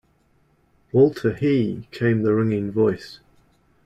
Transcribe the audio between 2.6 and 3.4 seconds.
voice.